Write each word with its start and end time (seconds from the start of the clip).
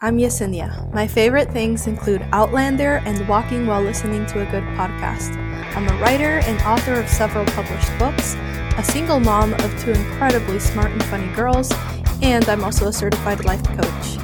I'm 0.00 0.18
Yesenia. 0.18 0.92
My 0.92 1.06
favorite 1.06 1.50
things 1.52 1.86
include 1.86 2.20
Outlander 2.30 3.00
and 3.06 3.26
walking 3.26 3.66
while 3.66 3.80
listening 3.80 4.26
to 4.26 4.42
a 4.42 4.50
good 4.50 4.62
podcast. 4.76 5.34
I'm 5.74 5.88
a 5.88 6.02
writer 6.02 6.40
and 6.44 6.60
author 6.64 7.00
of 7.00 7.08
several 7.08 7.46
published 7.46 7.98
books, 7.98 8.34
a 8.76 8.82
single 8.84 9.20
mom 9.20 9.54
of 9.54 9.80
two 9.80 9.92
incredibly 9.92 10.58
smart 10.58 10.90
and 10.90 11.02
funny 11.04 11.32
girls, 11.34 11.72
and 12.20 12.46
I'm 12.46 12.62
also 12.62 12.88
a 12.88 12.92
certified 12.92 13.46
life 13.46 13.64
coach. 13.68 14.18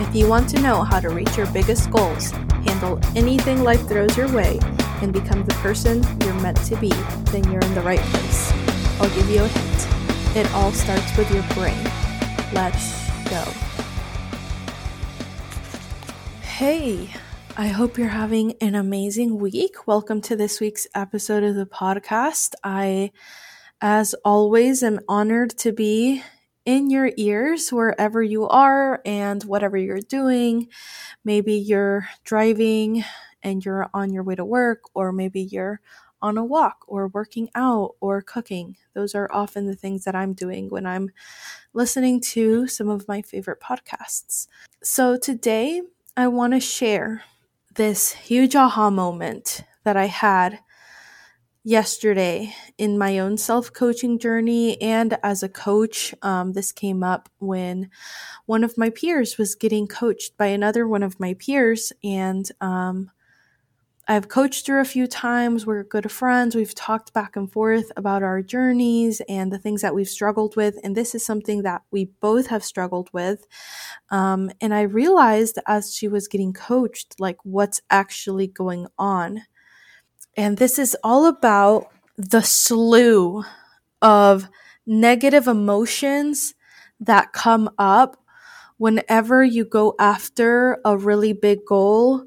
If 0.00 0.14
you 0.16 0.26
want 0.26 0.48
to 0.48 0.62
know 0.62 0.82
how 0.82 0.98
to 0.98 1.10
reach 1.10 1.36
your 1.36 1.50
biggest 1.52 1.90
goals, 1.90 2.30
handle 2.64 2.98
anything 3.14 3.62
life 3.62 3.86
throws 3.86 4.16
your 4.16 4.32
way, 4.32 4.58
and 5.02 5.12
become 5.12 5.44
the 5.44 5.54
person 5.56 6.02
you're 6.22 6.40
meant 6.40 6.64
to 6.64 6.76
be, 6.76 6.88
then 7.32 7.44
you're 7.52 7.60
in 7.60 7.74
the 7.74 7.82
right 7.82 8.00
place. 8.00 8.50
I'll 8.98 9.14
give 9.14 9.28
you 9.28 9.42
a 9.42 9.48
hint. 9.48 10.36
It 10.38 10.50
all 10.54 10.72
starts 10.72 11.14
with 11.18 11.30
your 11.30 11.42
brain. 11.52 11.84
Let's 12.54 13.10
go. 13.28 13.44
Hey, 16.58 17.08
I 17.56 17.68
hope 17.68 17.96
you're 17.96 18.08
having 18.08 18.54
an 18.60 18.74
amazing 18.74 19.38
week. 19.38 19.86
Welcome 19.86 20.20
to 20.22 20.34
this 20.34 20.58
week's 20.58 20.88
episode 20.92 21.44
of 21.44 21.54
the 21.54 21.66
podcast. 21.66 22.54
I, 22.64 23.12
as 23.80 24.12
always, 24.24 24.82
am 24.82 24.98
honored 25.08 25.56
to 25.58 25.70
be 25.70 26.20
in 26.64 26.90
your 26.90 27.12
ears 27.16 27.70
wherever 27.70 28.20
you 28.20 28.48
are 28.48 29.00
and 29.06 29.44
whatever 29.44 29.76
you're 29.76 30.00
doing. 30.00 30.66
Maybe 31.24 31.54
you're 31.54 32.08
driving 32.24 33.04
and 33.40 33.64
you're 33.64 33.88
on 33.94 34.12
your 34.12 34.24
way 34.24 34.34
to 34.34 34.44
work, 34.44 34.80
or 34.94 35.12
maybe 35.12 35.42
you're 35.42 35.80
on 36.20 36.38
a 36.38 36.44
walk 36.44 36.78
or 36.88 37.06
working 37.06 37.50
out 37.54 37.94
or 38.00 38.20
cooking. 38.20 38.76
Those 38.94 39.14
are 39.14 39.30
often 39.32 39.68
the 39.68 39.76
things 39.76 40.02
that 40.06 40.16
I'm 40.16 40.32
doing 40.32 40.70
when 40.70 40.86
I'm 40.86 41.10
listening 41.72 42.20
to 42.32 42.66
some 42.66 42.88
of 42.88 43.06
my 43.06 43.22
favorite 43.22 43.60
podcasts. 43.60 44.48
So 44.82 45.16
today, 45.16 45.82
I 46.18 46.26
want 46.26 46.52
to 46.52 46.58
share 46.58 47.22
this 47.76 48.10
huge 48.10 48.56
aha 48.56 48.90
moment 48.90 49.62
that 49.84 49.96
I 49.96 50.06
had 50.06 50.58
yesterday 51.62 52.52
in 52.76 52.98
my 52.98 53.20
own 53.20 53.38
self 53.38 53.72
coaching 53.72 54.18
journey 54.18 54.82
and 54.82 55.16
as 55.22 55.44
a 55.44 55.48
coach. 55.48 56.16
Um, 56.22 56.54
this 56.54 56.72
came 56.72 57.04
up 57.04 57.28
when 57.38 57.90
one 58.46 58.64
of 58.64 58.76
my 58.76 58.90
peers 58.90 59.38
was 59.38 59.54
getting 59.54 59.86
coached 59.86 60.36
by 60.36 60.46
another 60.46 60.88
one 60.88 61.04
of 61.04 61.20
my 61.20 61.34
peers, 61.34 61.92
and 62.02 62.50
um, 62.60 63.12
I've 64.10 64.28
coached 64.28 64.66
her 64.68 64.80
a 64.80 64.86
few 64.86 65.06
times. 65.06 65.66
We're 65.66 65.84
good 65.84 66.10
friends. 66.10 66.56
We've 66.56 66.74
talked 66.74 67.12
back 67.12 67.36
and 67.36 67.52
forth 67.52 67.92
about 67.94 68.22
our 68.22 68.40
journeys 68.40 69.20
and 69.28 69.52
the 69.52 69.58
things 69.58 69.82
that 69.82 69.94
we've 69.94 70.08
struggled 70.08 70.56
with. 70.56 70.76
And 70.82 70.96
this 70.96 71.14
is 71.14 71.26
something 71.26 71.60
that 71.64 71.82
we 71.90 72.06
both 72.20 72.46
have 72.46 72.64
struggled 72.64 73.10
with. 73.12 73.46
Um, 74.08 74.50
and 74.62 74.72
I 74.72 74.82
realized 74.82 75.58
as 75.66 75.94
she 75.94 76.08
was 76.08 76.26
getting 76.26 76.54
coached, 76.54 77.16
like 77.18 77.36
what's 77.42 77.82
actually 77.90 78.46
going 78.46 78.86
on. 78.98 79.42
And 80.38 80.56
this 80.56 80.78
is 80.78 80.96
all 81.04 81.26
about 81.26 81.88
the 82.16 82.40
slew 82.40 83.44
of 84.00 84.48
negative 84.86 85.46
emotions 85.46 86.54
that 86.98 87.34
come 87.34 87.68
up 87.76 88.16
whenever 88.78 89.44
you 89.44 89.66
go 89.66 89.94
after 89.98 90.80
a 90.82 90.96
really 90.96 91.34
big 91.34 91.58
goal 91.66 92.24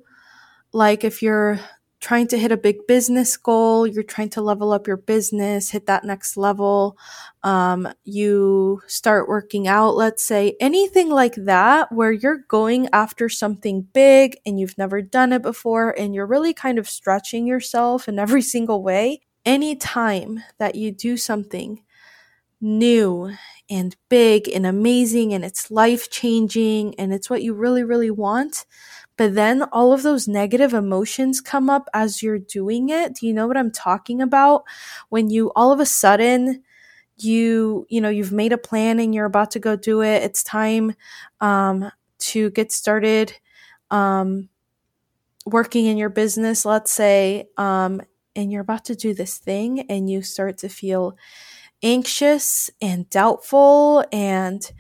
like 0.74 1.04
if 1.04 1.22
you're 1.22 1.60
trying 2.00 2.28
to 2.28 2.38
hit 2.38 2.52
a 2.52 2.58
big 2.58 2.88
business 2.88 3.38
goal, 3.38 3.86
you're 3.86 4.04
trying 4.04 4.30
to 4.30 4.42
level 4.42 4.72
up 4.72 4.88
your 4.88 4.98
business, 4.98 5.70
hit 5.70 5.86
that 5.86 6.04
next 6.04 6.36
level, 6.36 6.98
um, 7.44 7.88
you 8.04 8.82
start 8.88 9.30
working 9.30 9.68
out, 9.68 9.96
let's 9.96 10.24
say, 10.24 10.56
anything 10.60 11.10
like 11.10 11.36
that, 11.36 11.92
where 11.92 12.12
you're 12.12 12.40
going 12.48 12.90
after 12.92 13.30
something 13.30 13.84
big 13.94 14.36
and 14.48 14.60
you've 14.60 14.78
never 14.80 15.02
done 15.02 15.32
it 15.32 15.44
before, 15.44 15.92
and 15.92 16.16
you're 16.16 16.26
really 16.26 16.54
kind 16.56 16.80
of 16.80 16.90
stretching 16.90 17.46
yourself 17.46 18.08
in 18.08 18.18
every 18.18 18.42
single 18.56 18.82
way. 18.82 19.22
Anytime 19.46 20.44
that 20.58 20.76
you 20.76 20.92
do 20.92 21.18
something 21.18 21.84
new 22.62 23.32
and 23.70 23.96
big 24.10 24.48
and 24.50 24.66
amazing 24.66 25.34
and 25.34 25.44
it's 25.44 25.72
life 25.72 26.10
changing 26.12 26.94
and 27.00 27.14
it's 27.14 27.30
what 27.30 27.42
you 27.42 27.54
really, 27.54 27.84
really 27.84 28.12
want, 28.12 28.66
but 29.22 29.36
then 29.36 29.62
all 29.72 29.94
of 29.94 30.02
those 30.02 30.28
negative 30.28 30.74
emotions 30.74 31.42
come 31.42 31.70
up 31.70 31.88
as 31.94 32.24
you're 32.24 32.40
doing 32.40 32.90
it. 32.90 33.14
Do 33.14 33.28
you 33.28 33.36
know 33.36 33.46
what 33.46 33.56
I'm 33.56 33.70
talking 33.70 34.20
about? 34.20 34.64
When 35.10 35.30
you 35.30 35.52
all 35.56 35.72
of 35.72 35.80
a 35.80 35.86
sudden 35.86 36.64
you 37.18 37.86
you 37.88 38.02
know 38.02 38.10
you've 38.10 38.32
made 38.32 38.52
a 38.52 38.58
plan 38.58 39.00
and 39.00 39.14
you're 39.14 39.28
about 39.28 39.52
to 39.52 39.60
go 39.60 39.76
do 39.76 40.02
it. 40.02 40.24
It's 40.24 40.42
time 40.42 40.96
um, 41.40 41.92
to 42.32 42.50
get 42.50 42.72
started 42.72 43.32
um, 43.92 44.50
working 45.46 45.86
in 45.86 45.98
your 45.98 46.10
business. 46.10 46.66
Let's 46.66 46.92
say, 46.92 47.48
um, 47.58 48.02
and 48.36 48.52
you're 48.52 48.62
about 48.62 48.86
to 48.86 48.96
do 48.96 49.14
this 49.14 49.38
thing, 49.38 49.82
and 49.82 50.10
you 50.10 50.24
start 50.24 50.58
to 50.60 50.68
feel 50.68 51.16
anxious 51.84 52.72
and 52.82 53.08
doubtful 53.12 54.04
and 54.12 54.72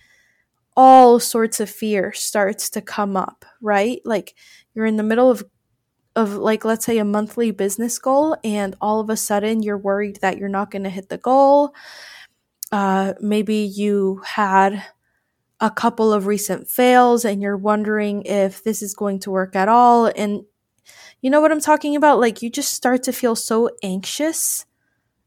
all 0.75 1.19
sorts 1.19 1.59
of 1.59 1.69
fear 1.69 2.11
starts 2.13 2.69
to 2.71 2.81
come 2.81 3.17
up, 3.17 3.45
right? 3.61 4.01
Like 4.05 4.35
you're 4.73 4.85
in 4.85 4.97
the 4.97 5.03
middle 5.03 5.29
of 5.29 5.43
of 6.15 6.33
like 6.33 6.65
let's 6.65 6.85
say 6.85 6.97
a 6.97 7.05
monthly 7.05 7.51
business 7.51 7.97
goal 7.97 8.35
and 8.43 8.75
all 8.81 8.99
of 8.99 9.09
a 9.09 9.15
sudden 9.15 9.63
you're 9.63 9.77
worried 9.77 10.17
that 10.17 10.37
you're 10.37 10.49
not 10.49 10.69
going 10.69 10.83
to 10.83 10.89
hit 10.89 11.09
the 11.09 11.17
goal. 11.17 11.73
Uh, 12.71 13.13
maybe 13.21 13.55
you 13.55 14.21
had 14.25 14.83
a 15.61 15.69
couple 15.69 16.11
of 16.11 16.25
recent 16.25 16.67
fails 16.69 17.23
and 17.23 17.41
you're 17.41 17.57
wondering 17.57 18.23
if 18.23 18.63
this 18.63 18.81
is 18.81 18.93
going 18.95 19.19
to 19.19 19.31
work 19.31 19.55
at 19.55 19.69
all 19.69 20.11
and 20.15 20.41
you 21.21 21.29
know 21.29 21.39
what 21.39 21.51
I'm 21.51 21.61
talking 21.61 21.95
about 21.95 22.19
like 22.19 22.41
you 22.41 22.49
just 22.49 22.73
start 22.73 23.03
to 23.03 23.13
feel 23.13 23.35
so 23.35 23.69
anxious 23.83 24.65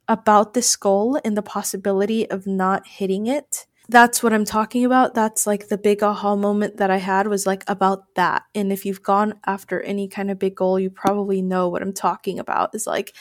about 0.08 0.52
this 0.52 0.74
goal 0.74 1.20
and 1.24 1.36
the 1.36 1.42
possibility 1.42 2.28
of 2.28 2.46
not 2.46 2.86
hitting 2.86 3.26
it 3.26 3.66
that's 3.88 4.22
what 4.22 4.32
I'm 4.32 4.44
talking 4.44 4.84
about. 4.84 5.14
That's 5.14 5.46
like 5.46 5.68
the 5.68 5.76
big 5.78 6.02
aha 6.02 6.36
moment 6.36 6.78
that 6.78 6.90
I 6.90 6.96
had 6.96 7.26
was 7.26 7.46
like 7.46 7.64
about 7.66 8.14
that. 8.14 8.44
And 8.54 8.72
if 8.72 8.86
you've 8.86 9.02
gone 9.02 9.34
after 9.46 9.80
any 9.82 10.08
kind 10.08 10.30
of 10.30 10.38
big 10.38 10.54
goal, 10.54 10.80
you 10.80 10.90
probably 10.90 11.42
know 11.42 11.68
what 11.68 11.82
I'm 11.82 11.92
talking 11.92 12.38
about. 12.38 12.74
Is 12.74 12.86
like 12.86 13.14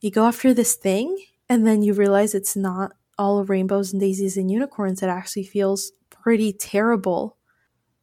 you 0.00 0.10
go 0.10 0.26
after 0.26 0.54
this 0.54 0.74
thing 0.74 1.16
and 1.48 1.66
then 1.66 1.82
you 1.82 1.94
realize 1.94 2.34
it's 2.34 2.56
not 2.56 2.92
all 3.18 3.44
rainbows 3.44 3.92
and 3.92 4.00
daisies 4.00 4.36
and 4.36 4.50
unicorns. 4.50 5.02
It 5.02 5.08
actually 5.08 5.44
feels 5.44 5.92
pretty 6.10 6.52
terrible 6.52 7.36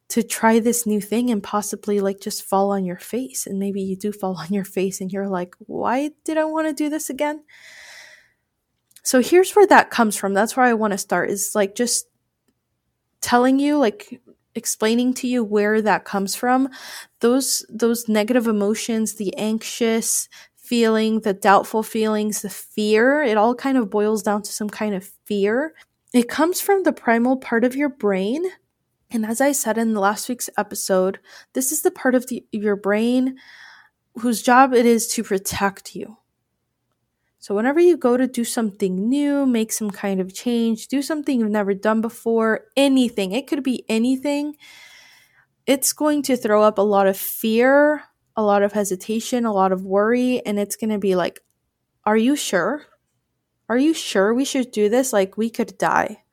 to 0.08 0.22
try 0.22 0.58
this 0.58 0.86
new 0.86 1.00
thing 1.00 1.30
and 1.30 1.42
possibly 1.42 2.00
like 2.00 2.20
just 2.20 2.42
fall 2.42 2.72
on 2.72 2.84
your 2.84 2.98
face. 2.98 3.46
And 3.46 3.58
maybe 3.58 3.80
you 3.80 3.96
do 3.96 4.12
fall 4.12 4.36
on 4.40 4.52
your 4.52 4.64
face 4.64 5.00
and 5.00 5.10
you're 5.10 5.28
like, 5.28 5.54
why 5.60 6.10
did 6.24 6.36
I 6.36 6.44
want 6.44 6.68
to 6.68 6.74
do 6.74 6.90
this 6.90 7.08
again? 7.10 7.44
So 9.02 9.22
here's 9.22 9.52
where 9.52 9.66
that 9.66 9.90
comes 9.90 10.16
from. 10.16 10.34
That's 10.34 10.56
where 10.56 10.66
I 10.66 10.74
want 10.74 10.92
to 10.92 10.98
start 10.98 11.30
is 11.30 11.52
like 11.54 11.74
just 11.74 12.06
telling 13.20 13.58
you 13.58 13.78
like 13.78 14.20
explaining 14.54 15.14
to 15.14 15.26
you 15.26 15.44
where 15.44 15.80
that 15.82 16.04
comes 16.04 16.34
from. 16.34 16.68
Those 17.20 17.64
those 17.68 18.08
negative 18.08 18.46
emotions, 18.46 19.14
the 19.14 19.36
anxious 19.36 20.28
feeling, 20.56 21.20
the 21.20 21.34
doubtful 21.34 21.82
feelings, 21.82 22.42
the 22.42 22.50
fear, 22.50 23.22
it 23.22 23.36
all 23.36 23.54
kind 23.54 23.76
of 23.76 23.90
boils 23.90 24.22
down 24.22 24.42
to 24.42 24.52
some 24.52 24.70
kind 24.70 24.94
of 24.94 25.10
fear. 25.24 25.74
It 26.12 26.28
comes 26.28 26.60
from 26.60 26.82
the 26.82 26.92
primal 26.92 27.36
part 27.36 27.64
of 27.64 27.76
your 27.76 27.88
brain. 27.88 28.44
And 29.10 29.26
as 29.26 29.40
I 29.40 29.52
said 29.52 29.78
in 29.78 29.94
the 29.94 30.00
last 30.00 30.28
week's 30.28 30.50
episode, 30.56 31.18
this 31.54 31.72
is 31.72 31.82
the 31.82 31.90
part 31.90 32.14
of 32.14 32.28
the, 32.28 32.44
your 32.52 32.76
brain 32.76 33.36
whose 34.20 34.42
job 34.42 34.72
it 34.72 34.86
is 34.86 35.08
to 35.08 35.24
protect 35.24 35.96
you. 35.96 36.18
So, 37.40 37.54
whenever 37.54 37.80
you 37.80 37.96
go 37.96 38.18
to 38.18 38.26
do 38.26 38.44
something 38.44 39.08
new, 39.08 39.46
make 39.46 39.72
some 39.72 39.90
kind 39.90 40.20
of 40.20 40.34
change, 40.34 40.88
do 40.88 41.00
something 41.00 41.40
you've 41.40 41.50
never 41.50 41.72
done 41.72 42.02
before, 42.02 42.66
anything, 42.76 43.32
it 43.32 43.46
could 43.46 43.62
be 43.62 43.82
anything, 43.88 44.56
it's 45.66 45.94
going 45.94 46.22
to 46.24 46.36
throw 46.36 46.62
up 46.62 46.76
a 46.76 46.82
lot 46.82 47.06
of 47.06 47.16
fear, 47.16 48.02
a 48.36 48.42
lot 48.42 48.62
of 48.62 48.72
hesitation, 48.72 49.46
a 49.46 49.54
lot 49.54 49.72
of 49.72 49.84
worry, 49.86 50.44
and 50.44 50.58
it's 50.58 50.76
going 50.76 50.90
to 50.90 50.98
be 50.98 51.14
like, 51.14 51.40
Are 52.04 52.16
you 52.16 52.36
sure? 52.36 52.84
Are 53.70 53.78
you 53.78 53.94
sure 53.94 54.34
we 54.34 54.44
should 54.44 54.70
do 54.70 54.90
this? 54.90 55.12
Like, 55.12 55.38
we 55.38 55.48
could 55.48 55.78
die. 55.78 56.24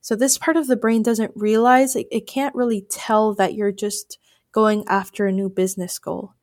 So, 0.00 0.16
this 0.16 0.38
part 0.38 0.56
of 0.56 0.68
the 0.68 0.76
brain 0.76 1.04
doesn't 1.04 1.32
realize, 1.36 1.96
it, 1.96 2.08
it 2.10 2.26
can't 2.26 2.54
really 2.54 2.86
tell 2.90 3.34
that 3.34 3.54
you're 3.54 3.72
just 3.72 4.18
going 4.52 4.84
after 4.88 5.26
a 5.26 5.32
new 5.32 5.50
business 5.50 5.98
goal. 6.00 6.35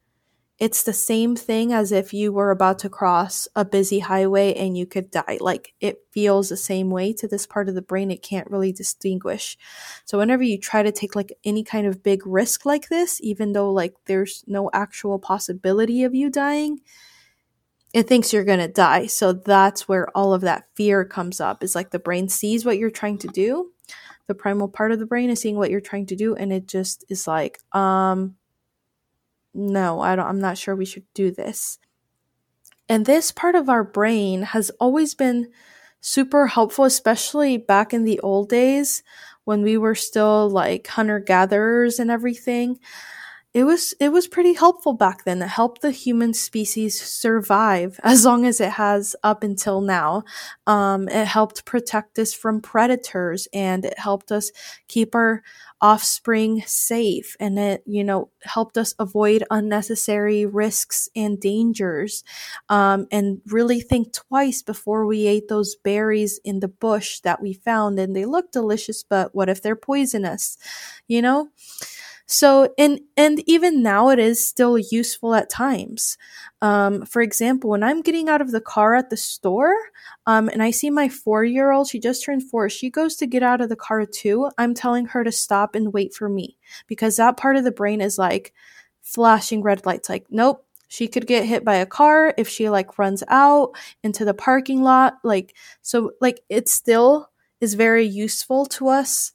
It's 0.59 0.83
the 0.83 0.93
same 0.93 1.35
thing 1.35 1.73
as 1.73 1.91
if 1.91 2.13
you 2.13 2.31
were 2.31 2.51
about 2.51 2.79
to 2.79 2.89
cross 2.89 3.47
a 3.55 3.65
busy 3.65 3.99
highway 3.99 4.53
and 4.53 4.77
you 4.77 4.85
could 4.85 5.09
die. 5.09 5.39
Like 5.41 5.73
it 5.81 6.03
feels 6.11 6.49
the 6.49 6.57
same 6.57 6.89
way 6.89 7.11
to 7.13 7.27
this 7.27 7.47
part 7.47 7.69
of 7.69 7.75
the 7.75 7.81
brain. 7.81 8.11
It 8.11 8.21
can't 8.21 8.49
really 8.49 8.71
distinguish. 8.71 9.57
So 10.05 10.19
whenever 10.19 10.43
you 10.43 10.59
try 10.59 10.83
to 10.83 10.91
take 10.91 11.15
like 11.15 11.33
any 11.43 11.63
kind 11.63 11.87
of 11.87 12.03
big 12.03 12.25
risk 12.25 12.65
like 12.65 12.89
this, 12.89 13.19
even 13.21 13.53
though 13.53 13.71
like 13.71 13.95
there's 14.05 14.43
no 14.47 14.69
actual 14.73 15.17
possibility 15.17 16.03
of 16.03 16.13
you 16.13 16.29
dying, 16.29 16.81
it 17.93 18.07
thinks 18.07 18.31
you're 18.31 18.45
going 18.45 18.59
to 18.59 18.67
die. 18.67 19.07
So 19.07 19.33
that's 19.33 19.87
where 19.87 20.07
all 20.15 20.33
of 20.33 20.41
that 20.41 20.65
fear 20.75 21.03
comes 21.03 21.41
up 21.41 21.63
is 21.63 21.75
like 21.75 21.89
the 21.91 21.99
brain 21.99 22.29
sees 22.29 22.63
what 22.63 22.77
you're 22.77 22.91
trying 22.91 23.17
to 23.19 23.27
do, 23.27 23.71
the 24.27 24.35
primal 24.35 24.67
part 24.67 24.91
of 24.91 24.99
the 24.99 25.05
brain 25.05 25.29
is 25.29 25.41
seeing 25.41 25.57
what 25.57 25.71
you're 25.71 25.81
trying 25.81 26.05
to 26.07 26.15
do 26.15 26.35
and 26.35 26.53
it 26.53 26.67
just 26.67 27.03
is 27.09 27.27
like 27.27 27.59
um 27.73 28.35
no 29.53 29.99
i 30.01 30.15
don't 30.15 30.27
i'm 30.27 30.39
not 30.39 30.57
sure 30.57 30.75
we 30.75 30.85
should 30.85 31.05
do 31.13 31.31
this. 31.31 31.79
And 32.89 33.05
this 33.05 33.31
part 33.31 33.55
of 33.55 33.69
our 33.69 33.83
brain 33.83 34.41
has 34.41 34.69
always 34.79 35.15
been 35.15 35.49
super 36.01 36.47
helpful 36.47 36.85
especially 36.85 37.57
back 37.57 37.93
in 37.93 38.03
the 38.03 38.19
old 38.19 38.49
days 38.49 39.03
when 39.45 39.61
we 39.61 39.77
were 39.77 39.95
still 39.95 40.49
like 40.49 40.87
hunter 40.87 41.19
gatherers 41.19 41.97
and 41.99 42.11
everything 42.11 42.77
it 43.53 43.65
was 43.65 43.93
it 43.99 44.09
was 44.09 44.27
pretty 44.27 44.53
helpful 44.53 44.93
back 44.93 45.25
then. 45.25 45.41
It 45.43 45.47
helped 45.47 45.81
the 45.83 45.91
human 45.91 46.33
species 46.33 46.99
survive 46.99 47.99
as 48.03 48.25
long 48.25 48.45
as 48.47 48.59
it 48.59 48.71
has 48.71 49.15
up 49.23 49.43
until 49.43 49.79
now. 49.81 50.23
Um, 50.65 51.07
it 51.07 51.27
helped 51.27 51.63
protect 51.63 52.17
us 52.17 52.33
from 52.33 52.61
predators, 52.61 53.47
and 53.53 53.85
it 53.85 53.99
helped 53.99 54.31
us 54.31 54.51
keep 54.87 55.13
our 55.13 55.43
offspring 55.81 56.63
safe, 56.65 57.35
and 57.39 57.59
it 57.59 57.83
you 57.85 58.03
know 58.03 58.31
helped 58.41 58.75
us 58.75 58.95
avoid 58.97 59.43
unnecessary 59.51 60.47
risks 60.47 61.07
and 61.15 61.39
dangers, 61.39 62.23
um, 62.69 63.05
and 63.11 63.39
really 63.47 63.81
think 63.81 64.13
twice 64.13 64.63
before 64.63 65.05
we 65.05 65.27
ate 65.27 65.47
those 65.47 65.75
berries 65.75 66.39
in 66.43 66.59
the 66.59 66.67
bush 66.67 67.19
that 67.19 67.39
we 67.39 67.53
found, 67.53 67.99
and 67.99 68.15
they 68.15 68.25
look 68.25 68.51
delicious, 68.51 69.03
but 69.03 69.35
what 69.35 69.47
if 69.47 69.61
they're 69.61 69.75
poisonous? 69.75 70.57
You 71.07 71.21
know. 71.21 71.49
So, 72.33 72.73
and 72.79 72.99
and 73.15 73.43
even 73.47 73.83
now, 73.83 74.09
it 74.09 74.17
is 74.17 74.43
still 74.43 74.79
useful 74.79 75.35
at 75.35 75.51
times. 75.51 76.17
Um, 76.63 77.05
for 77.05 77.21
example, 77.21 77.69
when 77.69 77.83
I'm 77.83 78.01
getting 78.01 78.27
out 78.27 78.41
of 78.41 78.49
the 78.49 78.59
car 78.59 78.95
at 78.95 79.11
the 79.11 79.17
store, 79.17 79.75
um, 80.25 80.49
and 80.49 80.63
I 80.63 80.71
see 80.71 80.89
my 80.89 81.09
four 81.09 81.43
year 81.43 81.71
old, 81.71 81.89
she 81.89 81.99
just 81.99 82.25
turned 82.25 82.41
four, 82.49 82.69
she 82.69 82.89
goes 82.89 83.15
to 83.17 83.27
get 83.27 83.43
out 83.43 83.61
of 83.61 83.69
the 83.69 83.75
car 83.75 84.03
too. 84.07 84.49
I'm 84.57 84.73
telling 84.73 85.05
her 85.05 85.23
to 85.23 85.31
stop 85.31 85.75
and 85.75 85.93
wait 85.93 86.15
for 86.15 86.27
me 86.27 86.57
because 86.87 87.17
that 87.17 87.37
part 87.37 87.55
of 87.55 87.65
the 87.65 87.71
brain 87.71 88.01
is 88.01 88.17
like 88.17 88.51
flashing 89.03 89.61
red 89.61 89.85
lights. 89.85 90.09
Like, 90.09 90.25
nope, 90.31 90.65
she 90.87 91.07
could 91.07 91.27
get 91.27 91.45
hit 91.45 91.63
by 91.63 91.75
a 91.75 91.85
car 91.85 92.33
if 92.35 92.49
she 92.49 92.67
like 92.67 92.97
runs 92.97 93.23
out 93.27 93.73
into 94.01 94.25
the 94.25 94.33
parking 94.33 94.81
lot. 94.81 95.19
Like, 95.23 95.55
so 95.83 96.13
like 96.19 96.41
it 96.49 96.67
still 96.67 97.29
is 97.61 97.75
very 97.75 98.05
useful 98.07 98.65
to 98.65 98.87
us 98.87 99.33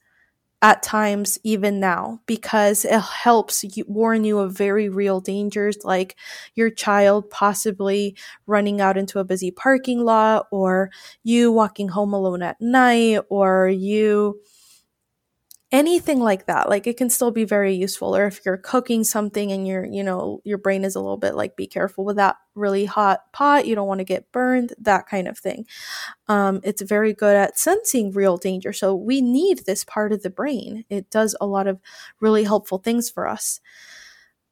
at 0.60 0.82
times 0.82 1.38
even 1.44 1.78
now 1.78 2.20
because 2.26 2.84
it 2.84 3.00
helps 3.00 3.62
you, 3.62 3.84
warn 3.86 4.24
you 4.24 4.38
of 4.40 4.52
very 4.52 4.88
real 4.88 5.20
dangers 5.20 5.76
like 5.84 6.16
your 6.56 6.68
child 6.68 7.30
possibly 7.30 8.16
running 8.46 8.80
out 8.80 8.96
into 8.98 9.20
a 9.20 9.24
busy 9.24 9.52
parking 9.52 10.00
lot 10.04 10.46
or 10.50 10.90
you 11.22 11.52
walking 11.52 11.88
home 11.88 12.12
alone 12.12 12.42
at 12.42 12.60
night 12.60 13.20
or 13.28 13.68
you 13.68 14.40
anything 15.70 16.18
like 16.18 16.46
that 16.46 16.70
like 16.70 16.86
it 16.86 16.96
can 16.96 17.10
still 17.10 17.30
be 17.30 17.44
very 17.44 17.74
useful 17.74 18.16
or 18.16 18.26
if 18.26 18.40
you're 18.44 18.56
cooking 18.56 19.04
something 19.04 19.52
and 19.52 19.68
your 19.68 19.84
you 19.84 20.02
know 20.02 20.40
your 20.42 20.56
brain 20.56 20.82
is 20.82 20.94
a 20.94 21.00
little 21.00 21.18
bit 21.18 21.34
like 21.34 21.56
be 21.56 21.66
careful 21.66 22.06
with 22.06 22.16
that 22.16 22.36
really 22.54 22.86
hot 22.86 23.20
pot 23.34 23.66
you 23.66 23.74
don't 23.74 23.86
want 23.86 23.98
to 23.98 24.04
get 24.04 24.30
burned 24.32 24.72
that 24.78 25.06
kind 25.06 25.28
of 25.28 25.38
thing. 25.38 25.66
Um, 26.26 26.60
it's 26.64 26.80
very 26.80 27.12
good 27.12 27.36
at 27.36 27.58
sensing 27.58 28.12
real 28.12 28.38
danger 28.38 28.72
so 28.72 28.94
we 28.94 29.20
need 29.20 29.66
this 29.66 29.84
part 29.84 30.12
of 30.12 30.22
the 30.22 30.30
brain. 30.30 30.84
It 30.88 31.10
does 31.10 31.36
a 31.38 31.46
lot 31.46 31.66
of 31.66 31.80
really 32.20 32.44
helpful 32.44 32.78
things 32.78 33.10
for 33.10 33.28
us. 33.28 33.60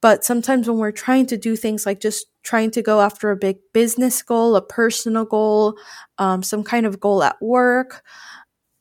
But 0.03 0.25
sometimes 0.25 0.69
when 0.69 0.79
we're 0.79 0.93
trying 0.93 1.27
to 1.27 1.39
do 1.39 1.57
things 1.57 1.87
like 1.87 2.01
just 2.01 2.27
trying 2.43 2.71
to 2.73 2.83
go 2.83 3.01
after 3.01 3.31
a 3.31 3.37
big 3.37 3.57
business 3.73 4.23
goal 4.23 4.55
a 4.55 4.63
personal 4.63 5.25
goal 5.25 5.79
um, 6.19 6.43
some 6.43 6.63
kind 6.63 6.85
of 6.85 7.01
goal 7.01 7.23
at 7.23 7.41
work 7.41 8.05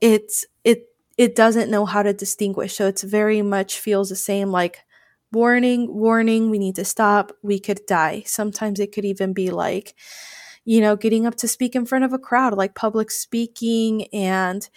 it's 0.02 0.46
it 1.18 1.36
doesn't 1.36 1.72
know 1.72 1.86
how 1.86 2.04
to 2.04 2.14
distinguish. 2.14 2.76
So 2.76 2.88
it's 2.88 3.04
very 3.04 3.42
much 3.42 3.80
feels 3.80 4.10
the 4.10 4.16
same 4.16 4.52
like 4.52 4.80
warning, 5.32 5.94
warning, 5.94 6.50
we 6.50 6.60
need 6.60 6.76
to 6.76 6.86
stop, 6.86 7.32
we 7.42 7.60
could 7.60 7.82
die. 7.88 8.24
Sometimes 8.26 8.80
it 8.80 8.92
could 8.94 9.06
even 9.06 9.34
be 9.34 9.50
like, 9.52 9.96
you 10.66 10.82
know, 10.82 10.96
getting 10.96 11.26
up 11.26 11.36
to 11.36 11.48
speak 11.48 11.76
in 11.76 11.86
front 11.86 12.06
of 12.06 12.14
a 12.14 12.20
crowd, 12.20 12.54
like 12.54 12.76
public 12.76 13.12
speaking, 13.12 14.08
and 14.14 14.68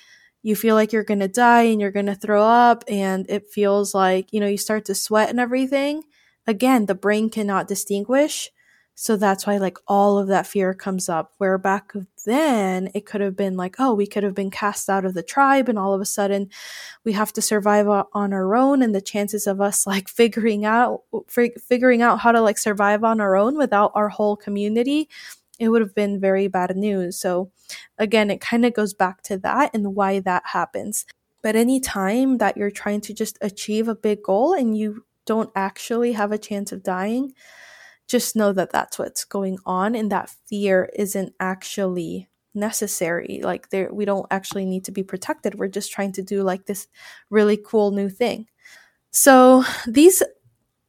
you 0.43 0.55
feel 0.55 0.75
like 0.75 0.93
you're 0.93 1.05
going 1.05 1.20
to 1.20 1.29
die 1.29 1.62
and 1.64 1.81
you're 1.81 1.90
going 1.90 2.06
to 2.06 2.14
throw 2.14 2.43
up, 2.43 2.85
and 2.88 3.26
it 3.29 3.49
feels 3.49 3.94
like, 3.94 4.32
you 4.32 4.40
know, 4.40 4.46
you 4.46 4.58
start 4.58 4.85
to 4.87 4.94
sweat 4.94 5.31
and 5.31 5.40
everything. 5.40 6.02
Again, 6.46 6.87
the 6.87 6.94
brain 6.94 7.31
cannot 7.31 7.69
distinguish. 7.69 8.50
So 9.00 9.16
that's 9.16 9.46
why 9.46 9.58
like 9.58 9.78
all 9.86 10.18
of 10.18 10.26
that 10.26 10.44
fear 10.44 10.74
comes 10.74 11.08
up. 11.08 11.32
Where 11.38 11.56
back 11.56 11.92
then 12.26 12.90
it 12.94 13.06
could 13.06 13.20
have 13.20 13.36
been 13.36 13.56
like, 13.56 13.76
oh, 13.78 13.94
we 13.94 14.08
could 14.08 14.24
have 14.24 14.34
been 14.34 14.50
cast 14.50 14.90
out 14.90 15.04
of 15.04 15.14
the 15.14 15.22
tribe 15.22 15.68
and 15.68 15.78
all 15.78 15.94
of 15.94 16.00
a 16.00 16.04
sudden 16.04 16.50
we 17.04 17.12
have 17.12 17.32
to 17.34 17.40
survive 17.40 17.86
on 17.86 18.32
our 18.32 18.56
own 18.56 18.82
and 18.82 18.92
the 18.92 19.00
chances 19.00 19.46
of 19.46 19.60
us 19.60 19.86
like 19.86 20.08
figuring 20.08 20.64
out 20.64 21.02
figuring 21.28 22.02
out 22.02 22.18
how 22.18 22.32
to 22.32 22.40
like 22.40 22.58
survive 22.58 23.04
on 23.04 23.20
our 23.20 23.36
own 23.36 23.56
without 23.56 23.92
our 23.94 24.08
whole 24.08 24.34
community 24.34 25.08
it 25.60 25.68
would 25.68 25.80
have 25.80 25.94
been 25.94 26.20
very 26.20 26.48
bad 26.48 26.76
news. 26.76 27.16
So 27.20 27.52
again, 27.98 28.32
it 28.32 28.40
kind 28.40 28.66
of 28.66 28.74
goes 28.74 28.94
back 28.94 29.22
to 29.22 29.38
that 29.38 29.70
and 29.74 29.94
why 29.94 30.18
that 30.20 30.42
happens. 30.46 31.06
But 31.40 31.54
any 31.54 31.78
time 31.78 32.38
that 32.38 32.56
you're 32.56 32.72
trying 32.72 33.00
to 33.02 33.14
just 33.14 33.38
achieve 33.40 33.86
a 33.86 33.94
big 33.94 34.24
goal 34.24 34.54
and 34.54 34.76
you 34.76 35.04
don't 35.24 35.50
actually 35.54 36.12
have 36.12 36.32
a 36.32 36.38
chance 36.38 36.72
of 36.72 36.82
dying, 36.82 37.32
just 38.08 38.34
know 38.34 38.52
that 38.52 38.72
that's 38.72 38.99
what's 38.99 39.25
going 39.25 39.58
on 39.66 39.94
and 39.94 40.10
that 40.10 40.31
fear 40.49 40.90
isn't 40.96 41.34
actually 41.38 42.28
necessary. 42.55 43.40
Like 43.43 43.69
there 43.69 43.93
we 43.93 44.05
don't 44.05 44.26
actually 44.31 44.64
need 44.64 44.84
to 44.87 44.93
be 44.93 45.02
protected. 45.02 45.56
We're 45.56 45.69
just 45.69 45.93
trying 45.93 46.12
to 46.12 46.22
do 46.22 46.43
like 46.43 46.66
this 46.66 46.88
really 47.31 47.58
cool 47.58 47.90
new 47.90 48.08
thing. 48.08 48.46
So 49.10 49.64
these 49.87 50.22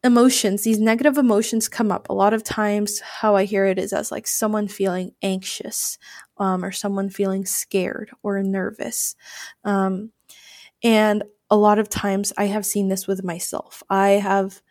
emotions 0.02 0.64
these 0.64 0.80
negative 0.80 1.18
emotions 1.18 1.68
come 1.68 1.92
up 1.92 2.08
a 2.10 2.14
lot 2.14 2.34
of 2.34 2.44
times. 2.44 3.02
How 3.02 3.36
i 3.36 3.44
hear 3.44 3.66
it 3.66 3.78
is 3.78 3.92
as 3.92 4.12
like 4.12 4.28
someone 4.28 4.70
feeling 4.70 5.12
anxious 5.22 5.98
um, 6.38 6.64
or 6.64 6.72
someone 6.72 7.10
feeling 7.10 7.46
scared 7.46 8.10
or 8.24 8.42
nervous. 8.42 9.16
Um, 9.66 10.12
and 10.84 11.24
a 11.50 11.58
lot 11.58 11.80
of 11.80 11.90
times 11.90 12.32
i 12.38 12.46
have 12.46 12.66
seen 12.66 12.88
this 12.88 13.08
with 13.08 13.24
myself. 13.26 13.84
I 13.90 14.12
have 14.12 14.62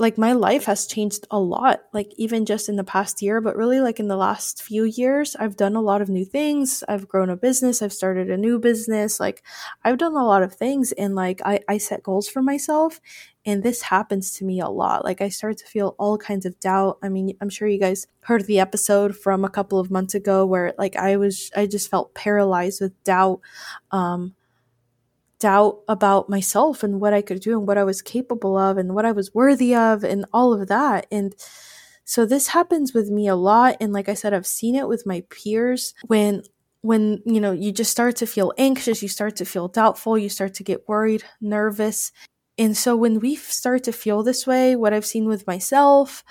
like 0.00 0.16
my 0.16 0.32
life 0.32 0.64
has 0.64 0.86
changed 0.86 1.26
a 1.30 1.38
lot 1.38 1.80
like 1.92 2.12
even 2.16 2.46
just 2.46 2.68
in 2.68 2.76
the 2.76 2.84
past 2.84 3.20
year 3.20 3.40
but 3.40 3.56
really 3.56 3.80
like 3.80 3.98
in 3.98 4.06
the 4.06 4.16
last 4.16 4.62
few 4.62 4.84
years 4.84 5.34
i've 5.36 5.56
done 5.56 5.74
a 5.74 5.80
lot 5.80 6.00
of 6.00 6.08
new 6.08 6.24
things. 6.24 6.84
I've 6.88 7.08
grown 7.08 7.30
a 7.30 7.36
business. 7.36 7.82
I've 7.82 7.92
started 7.92 8.30
a 8.30 8.36
new 8.36 8.58
business. 8.58 9.18
Like 9.20 9.42
i've 9.84 9.98
done 9.98 10.14
a 10.14 10.26
lot 10.26 10.42
of 10.42 10.54
things 10.54 10.92
and 10.92 11.14
like 11.14 11.40
i, 11.44 11.60
I 11.68 11.78
set 11.78 12.02
goals 12.02 12.28
for 12.28 12.42
myself 12.42 13.00
and 13.44 13.62
this 13.62 13.82
happens 13.82 14.32
to 14.34 14.44
me 14.44 14.60
a 14.60 14.68
lot. 14.68 15.04
Like 15.04 15.20
i 15.20 15.28
start 15.28 15.58
to 15.58 15.66
feel 15.66 15.96
all 15.98 16.16
kinds 16.16 16.46
of 16.46 16.58
doubt. 16.60 16.98
I 17.02 17.08
mean 17.08 17.36
i'm 17.40 17.50
sure 17.50 17.68
you 17.68 17.80
guys 17.80 18.06
heard 18.20 18.46
the 18.46 18.60
episode 18.60 19.16
from 19.16 19.44
a 19.44 19.50
couple 19.50 19.80
of 19.80 19.90
months 19.90 20.14
ago 20.14 20.46
where 20.46 20.74
like 20.78 20.96
i 20.96 21.16
was 21.16 21.50
i 21.56 21.66
just 21.66 21.90
felt 21.90 22.14
paralyzed 22.14 22.80
with 22.80 23.02
doubt. 23.04 23.40
Um 23.90 24.34
doubt 25.40 25.80
about 25.88 26.28
myself 26.28 26.82
and 26.82 27.00
what 27.00 27.12
I 27.12 27.22
could 27.22 27.40
do 27.40 27.58
and 27.58 27.66
what 27.66 27.78
I 27.78 27.84
was 27.84 28.02
capable 28.02 28.56
of 28.58 28.76
and 28.78 28.94
what 28.94 29.04
I 29.04 29.12
was 29.12 29.34
worthy 29.34 29.74
of 29.74 30.04
and 30.04 30.26
all 30.32 30.52
of 30.52 30.68
that. 30.68 31.06
And 31.10 31.34
so 32.04 32.24
this 32.24 32.48
happens 32.48 32.94
with 32.94 33.10
me 33.10 33.28
a 33.28 33.36
lot 33.36 33.76
and 33.80 33.92
like 33.92 34.08
I 34.08 34.14
said 34.14 34.32
I've 34.32 34.46
seen 34.46 34.74
it 34.74 34.88
with 34.88 35.06
my 35.06 35.22
peers 35.30 35.94
when 36.06 36.42
when 36.80 37.20
you 37.24 37.40
know 37.40 37.52
you 37.52 37.72
just 37.72 37.90
start 37.90 38.16
to 38.16 38.26
feel 38.26 38.52
anxious, 38.56 39.02
you 39.02 39.08
start 39.08 39.36
to 39.36 39.44
feel 39.44 39.68
doubtful, 39.68 40.16
you 40.16 40.28
start 40.28 40.54
to 40.54 40.64
get 40.64 40.88
worried, 40.88 41.24
nervous. 41.40 42.12
And 42.56 42.76
so 42.76 42.96
when 42.96 43.20
we 43.20 43.36
start 43.36 43.84
to 43.84 43.92
feel 43.92 44.22
this 44.22 44.46
way, 44.46 44.74
what 44.74 44.92
I've 44.92 45.06
seen 45.06 45.26
with 45.26 45.46
myself 45.46 46.24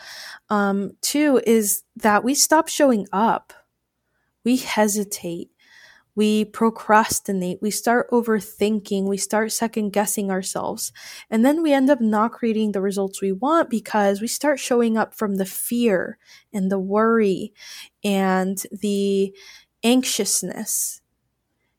um, 0.49 0.91
too 1.01 1.41
is 1.45 1.83
that 1.95 2.23
we 2.23 2.33
stop 2.33 2.67
showing 2.67 3.07
up. 3.13 3.53
We 4.43 4.57
hesitate 4.57 5.51
we 6.17 6.45
procrastinate, 6.45 7.61
we 7.61 7.69
start 7.69 8.09
overthinking, 8.09 9.03
we 9.03 9.17
start 9.17 9.51
second 9.51 9.91
guessing 9.91 10.31
ourselves. 10.31 10.91
And 11.29 11.45
then 11.45 11.61
we 11.61 11.71
end 11.71 11.91
up 11.91 12.01
not 12.01 12.31
creating 12.31 12.71
the 12.71 12.81
results 12.81 13.21
we 13.21 13.31
want 13.31 13.69
because 13.69 14.19
we 14.19 14.27
start 14.27 14.59
showing 14.59 14.97
up 14.97 15.13
from 15.13 15.35
the 15.35 15.45
fear 15.45 16.17
and 16.51 16.71
the 16.71 16.79
worry 16.79 17.53
and 18.03 18.57
the 18.71 19.31
anxiousness. 19.83 21.01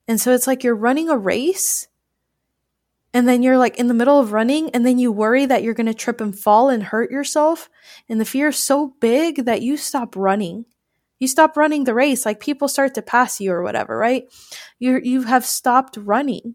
And 0.07 0.21
so 0.21 0.33
it's 0.33 0.47
like 0.47 0.63
you're 0.63 0.77
running 0.77 1.09
a 1.09 1.19
race 1.19 1.89
and 3.13 3.27
then 3.27 3.43
you're 3.43 3.59
like 3.59 3.77
in 3.77 3.89
the 3.89 3.95
middle 3.95 4.21
of 4.21 4.33
running 4.33 4.71
and 4.71 4.87
then 4.87 5.01
you 5.01 5.11
worry 5.11 5.47
that 5.47 5.65
you're 5.65 5.75
going 5.75 5.87
to 5.87 5.95
trip 5.95 6.21
and 6.21 6.39
fall 6.39 6.69
and 6.69 6.85
hurt 6.85 7.11
yourself 7.11 7.69
and 8.09 8.21
the 8.21 8.25
fear 8.25 8.49
is 8.49 8.59
so 8.59 8.95
big 9.01 9.47
that 9.47 9.63
you 9.63 9.77
stop 9.77 10.15
running 10.15 10.65
you 11.19 11.29
stop 11.29 11.57
running 11.57 11.85
the 11.85 11.95
race 11.95 12.25
like 12.25 12.41
people 12.41 12.69
start 12.69 12.95
to 12.95 13.03
pass 13.03 13.41
you 13.41 13.53
or 13.53 13.63
whatever 13.63 13.97
right 13.97 14.25
you 14.79 15.01
you 15.03 15.23
have 15.23 15.45
stopped 15.45 15.97
running 15.97 16.55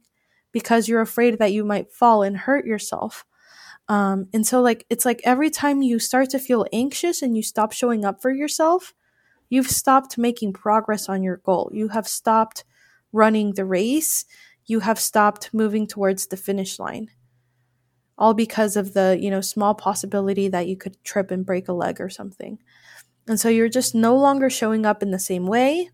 because 0.51 0.87
you're 0.87 1.01
afraid 1.01 1.39
that 1.39 1.51
you 1.51 1.63
might 1.63 1.91
fall 1.91 2.23
and 2.23 2.37
hurt 2.37 2.65
yourself 2.65 3.25
um, 3.89 4.27
and 4.33 4.47
so 4.47 4.61
like 4.61 4.85
it's 4.89 5.05
like 5.05 5.21
every 5.25 5.49
time 5.49 5.81
you 5.81 5.99
start 5.99 6.29
to 6.29 6.39
feel 6.39 6.65
anxious 6.71 7.21
and 7.21 7.35
you 7.35 7.43
stop 7.43 7.71
showing 7.71 8.05
up 8.05 8.21
for 8.21 8.31
yourself 8.31 8.93
you've 9.49 9.69
stopped 9.69 10.17
making 10.17 10.53
progress 10.53 11.09
on 11.09 11.23
your 11.23 11.37
goal 11.37 11.69
you 11.73 11.89
have 11.89 12.07
stopped 12.07 12.63
running 13.11 13.53
the 13.53 13.65
race 13.65 14.25
you 14.65 14.79
have 14.79 14.99
stopped 14.99 15.53
moving 15.53 15.87
towards 15.87 16.27
the 16.27 16.37
finish 16.37 16.79
line. 16.79 17.09
All 18.17 18.33
because 18.33 18.75
of 18.77 18.93
the, 18.93 19.17
you 19.19 19.29
know, 19.29 19.41
small 19.41 19.73
possibility 19.73 20.47
that 20.47 20.67
you 20.67 20.77
could 20.77 21.03
trip 21.03 21.31
and 21.31 21.45
break 21.45 21.67
a 21.67 21.73
leg 21.73 21.99
or 21.99 22.09
something. 22.09 22.59
And 23.27 23.39
so 23.39 23.49
you're 23.49 23.69
just 23.69 23.95
no 23.95 24.15
longer 24.15 24.49
showing 24.49 24.85
up 24.85 25.01
in 25.01 25.11
the 25.11 25.19
same 25.19 25.45
way. 25.45 25.89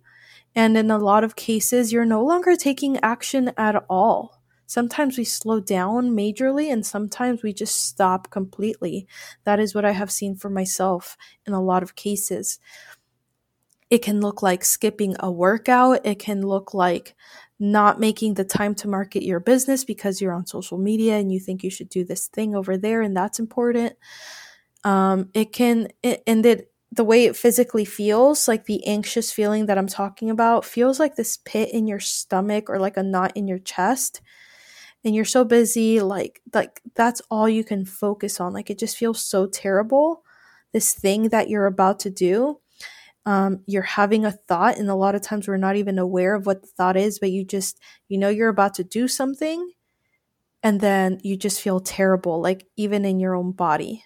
And 0.56 0.78
in 0.78 0.90
a 0.90 0.98
lot 0.98 1.24
of 1.24 1.36
cases, 1.36 1.94
you're 1.94 2.06
no 2.06 2.24
longer 2.24 2.56
taking 2.56 2.98
action 3.02 3.52
at 3.58 3.84
all. 3.90 4.42
Sometimes 4.66 5.18
we 5.18 5.24
slow 5.24 5.60
down 5.60 6.12
majorly 6.12 6.72
and 6.72 6.86
sometimes 6.86 7.42
we 7.42 7.54
just 7.54 7.88
stop 7.88 8.30
completely. 8.30 9.08
That 9.44 9.60
is 9.60 9.74
what 9.74 9.86
I 9.86 9.92
have 9.92 10.12
seen 10.12 10.36
for 10.36 10.50
myself 10.50 11.18
in 11.48 11.54
a 11.54 11.62
lot 11.62 11.82
of 11.82 11.96
cases. 11.96 12.60
It 13.90 14.04
can 14.04 14.22
look 14.22 14.44
like 14.44 14.64
skipping 14.64 15.16
a 15.20 15.32
workout. 15.32 16.06
It 16.06 16.20
can 16.20 16.46
look 16.46 16.76
like 16.76 17.16
not 17.60 18.00
making 18.00 18.36
the 18.36 18.44
time 18.44 18.76
to 18.76 18.88
market 18.88 19.24
your 19.24 19.40
business 19.40 19.84
because 19.84 20.22
you're 20.22 20.34
on 20.34 20.46
social 20.46 20.78
media 20.78 21.18
and 21.18 21.32
you 21.32 21.40
think 21.40 21.64
you 21.64 21.72
should 21.72 21.90
do 21.90 22.06
this 22.06 22.28
thing 22.28 22.56
over 22.56 22.78
there 22.78 23.02
and 23.02 23.18
that's 23.18 23.40
important. 23.40 23.94
Um, 24.84 25.30
it 25.34 25.52
can, 25.52 25.90
it, 26.04 26.22
and 26.28 26.46
it, 26.46 26.72
the 26.92 27.04
way 27.04 27.26
it 27.26 27.36
physically 27.38 27.86
feels, 27.86 28.48
like 28.48 28.66
the 28.66 28.86
anxious 28.88 29.32
feeling 29.32 29.68
that 29.68 29.78
I'm 29.78 29.88
talking 29.88 30.30
about, 30.30 30.66
feels 30.66 31.00
like 31.00 31.16
this 31.16 31.38
pit 31.38 31.70
in 31.74 31.88
your 31.88 32.00
stomach 32.00 32.70
or 32.70 32.80
like 32.80 32.98
a 32.98 33.04
knot 33.04 33.34
in 33.36 33.48
your 33.48 33.60
chest. 33.60 34.22
And 35.04 35.16
you're 35.16 35.26
so 35.26 35.46
busy, 35.46 36.02
like 36.02 36.42
like 36.54 36.82
that's 36.96 37.22
all 37.32 37.48
you 37.48 37.64
can 37.64 37.86
focus 37.86 38.40
on. 38.42 38.54
Like 38.54 38.70
it 38.70 38.80
just 38.80 38.98
feels 38.98 39.24
so 39.24 39.48
terrible. 39.48 40.24
This 40.74 40.94
thing 40.94 41.30
that 41.30 41.50
you're 41.50 41.66
about 41.68 42.00
to 42.02 42.10
do. 42.10 42.60
Um, 43.26 43.62
you're 43.68 43.84
having 43.84 44.26
a 44.26 44.32
thought, 44.32 44.78
and 44.78 44.90
a 44.90 44.96
lot 44.96 45.16
of 45.16 45.22
times 45.22 45.48
we're 45.48 45.58
not 45.58 45.76
even 45.78 46.00
aware 46.00 46.36
of 46.36 46.46
what 46.48 46.62
the 46.62 46.68
thought 46.70 46.98
is, 46.98 47.20
but 47.20 47.32
you 47.32 47.46
just 47.46 47.80
you 48.10 48.18
know 48.18 48.30
you're 48.30 48.50
about 48.50 48.76
to 48.76 48.84
do 48.84 49.08
something, 49.08 49.72
and 50.64 50.82
then 50.82 51.20
you 51.24 51.38
just 51.38 51.62
feel 51.62 51.80
terrible, 51.80 52.42
like 52.42 52.68
even 52.78 53.06
in 53.06 53.20
your 53.20 53.36
own 53.36 53.52
body. 53.54 54.04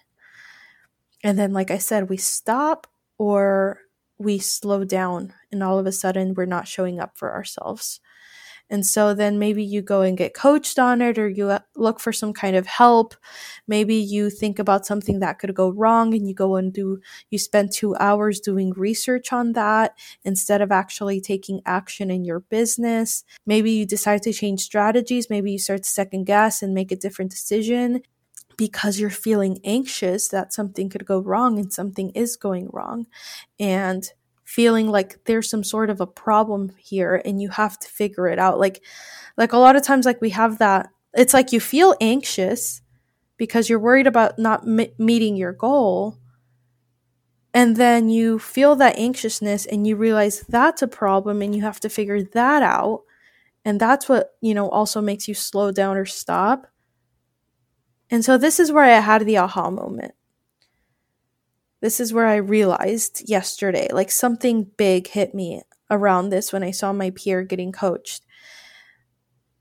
And 1.24 1.38
then, 1.38 1.52
like 1.54 1.70
I 1.70 1.78
said, 1.78 2.10
we 2.10 2.18
stop 2.18 2.86
or 3.18 3.80
we 4.18 4.38
slow 4.38 4.84
down, 4.84 5.32
and 5.50 5.62
all 5.62 5.78
of 5.78 5.86
a 5.86 5.92
sudden 5.92 6.34
we're 6.34 6.44
not 6.44 6.68
showing 6.68 7.00
up 7.00 7.16
for 7.16 7.32
ourselves. 7.32 8.00
And 8.70 8.86
so 8.86 9.12
then 9.12 9.38
maybe 9.38 9.62
you 9.62 9.82
go 9.82 10.00
and 10.00 10.16
get 10.16 10.32
coached 10.32 10.78
on 10.78 11.02
it 11.02 11.18
or 11.18 11.28
you 11.28 11.50
uh, 11.50 11.58
look 11.76 12.00
for 12.00 12.12
some 12.12 12.32
kind 12.32 12.56
of 12.56 12.66
help. 12.66 13.14
Maybe 13.68 13.94
you 13.94 14.30
think 14.30 14.58
about 14.58 14.86
something 14.86 15.20
that 15.20 15.38
could 15.38 15.54
go 15.54 15.68
wrong 15.68 16.14
and 16.14 16.26
you 16.26 16.34
go 16.34 16.56
and 16.56 16.72
do, 16.72 17.00
you 17.30 17.38
spend 17.38 17.72
two 17.72 17.94
hours 17.96 18.40
doing 18.40 18.72
research 18.72 19.34
on 19.34 19.52
that 19.52 19.98
instead 20.24 20.62
of 20.62 20.72
actually 20.72 21.20
taking 21.20 21.60
action 21.66 22.10
in 22.10 22.24
your 22.24 22.40
business. 22.40 23.22
Maybe 23.44 23.70
you 23.70 23.84
decide 23.86 24.22
to 24.22 24.32
change 24.32 24.62
strategies. 24.62 25.28
Maybe 25.28 25.52
you 25.52 25.58
start 25.58 25.82
to 25.82 25.88
second 25.88 26.24
guess 26.24 26.62
and 26.62 26.72
make 26.72 26.90
a 26.90 26.96
different 26.96 27.32
decision 27.32 28.00
because 28.56 28.98
you're 29.00 29.10
feeling 29.10 29.58
anxious 29.64 30.28
that 30.28 30.52
something 30.52 30.88
could 30.88 31.06
go 31.06 31.20
wrong 31.20 31.58
and 31.58 31.72
something 31.72 32.10
is 32.10 32.36
going 32.36 32.68
wrong. 32.72 33.06
And 33.58 34.08
feeling 34.44 34.90
like 34.90 35.24
there's 35.24 35.48
some 35.48 35.64
sort 35.64 35.90
of 35.90 36.00
a 36.00 36.06
problem 36.06 36.72
here 36.78 37.20
and 37.24 37.40
you 37.40 37.48
have 37.48 37.78
to 37.78 37.88
figure 37.88 38.28
it 38.28 38.38
out. 38.38 38.58
Like 38.58 38.82
like 39.36 39.52
a 39.52 39.58
lot 39.58 39.76
of 39.76 39.82
times 39.82 40.06
like 40.06 40.20
we 40.20 40.30
have 40.30 40.58
that 40.58 40.90
it's 41.14 41.34
like 41.34 41.52
you 41.52 41.60
feel 41.60 41.94
anxious 42.00 42.82
because 43.36 43.68
you're 43.68 43.78
worried 43.78 44.06
about 44.06 44.38
not 44.38 44.66
m- 44.66 44.92
meeting 44.98 45.36
your 45.36 45.52
goal. 45.52 46.18
And 47.52 47.76
then 47.76 48.08
you 48.08 48.38
feel 48.38 48.74
that 48.76 48.98
anxiousness 48.98 49.64
and 49.66 49.86
you 49.86 49.96
realize 49.96 50.40
that's 50.48 50.82
a 50.82 50.88
problem 50.88 51.40
and 51.40 51.54
you 51.54 51.62
have 51.62 51.80
to 51.80 51.88
figure 51.88 52.22
that 52.22 52.62
out. 52.62 53.02
And 53.64 53.80
that's 53.80 54.08
what, 54.08 54.36
you 54.40 54.54
know, 54.54 54.68
also 54.68 55.00
makes 55.00 55.28
you 55.28 55.34
slow 55.34 55.72
down 55.72 55.96
or 55.96 56.04
stop 56.06 56.66
and 58.10 58.24
so 58.24 58.38
this 58.38 58.60
is 58.60 58.70
where 58.72 58.84
I 58.84 59.00
had 59.00 59.24
the 59.24 59.38
aha 59.38 59.70
moment. 59.70 60.14
This 61.80 62.00
is 62.00 62.12
where 62.12 62.26
I 62.26 62.36
realized 62.36 63.28
yesterday, 63.28 63.88
like 63.92 64.10
something 64.10 64.70
big 64.76 65.08
hit 65.08 65.34
me 65.34 65.62
around 65.90 66.30
this 66.30 66.52
when 66.52 66.62
I 66.62 66.70
saw 66.70 66.92
my 66.92 67.10
peer 67.10 67.42
getting 67.42 67.72
coached. 67.72 68.22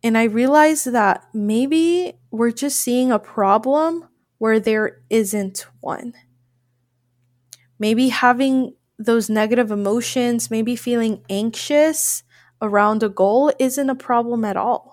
And 0.04 0.18
I 0.18 0.24
realized 0.24 0.92
that 0.92 1.26
maybe 1.34 2.14
we're 2.32 2.52
just 2.52 2.80
seeing 2.80 3.12
a 3.12 3.20
problem 3.20 4.08
where 4.38 4.60
there 4.60 5.02
isn't 5.10 5.66
one. 5.80 6.14
Maybe 7.80 8.10
having 8.10 8.76
those 9.00 9.30
negative 9.30 9.72
emotions, 9.72 10.52
maybe 10.52 10.76
feeling 10.76 11.24
anxious 11.30 12.24
around 12.62 13.04
a 13.04 13.10
goal 13.10 13.52
isn't 13.60 13.90
a 13.90 13.96
problem 13.96 14.46
at 14.46 14.58
all. 14.58 14.93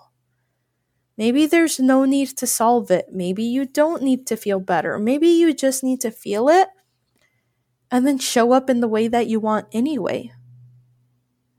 Maybe 1.21 1.45
there's 1.45 1.79
no 1.79 2.03
need 2.03 2.29
to 2.37 2.47
solve 2.47 2.89
it. 2.89 3.09
Maybe 3.11 3.43
you 3.43 3.67
don't 3.67 4.01
need 4.01 4.25
to 4.25 4.35
feel 4.35 4.59
better. 4.59 4.97
Maybe 4.97 5.27
you 5.27 5.53
just 5.53 5.83
need 5.83 6.01
to 6.01 6.09
feel 6.09 6.49
it 6.49 6.69
and 7.91 8.07
then 8.07 8.17
show 8.17 8.53
up 8.53 8.71
in 8.71 8.79
the 8.79 8.87
way 8.87 9.07
that 9.07 9.27
you 9.27 9.39
want 9.39 9.67
anyway. 9.71 10.31